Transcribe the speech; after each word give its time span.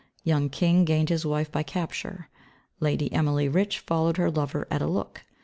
Young 0.23 0.49
King 0.49 0.83
gained 0.83 1.09
his 1.09 1.27
wife 1.27 1.51
by 1.51 1.61
capture; 1.61 2.27
Lady 2.79 3.13
Emily 3.13 3.47
Rich 3.47 3.77
followed 3.81 4.17
her 4.17 4.31
lover 4.31 4.67
at 4.71 4.81
a 4.81 4.87
look. 4.87 5.21